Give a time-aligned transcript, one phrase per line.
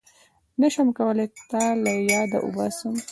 [0.61, 2.95] نشم کولای تا له ياده وباسم